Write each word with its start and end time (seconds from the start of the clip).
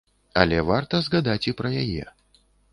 Але 0.43 0.57
варта 0.69 1.01
згадаць 1.09 1.47
і 1.53 1.55
пра 1.63 1.69
яе. 1.85 2.03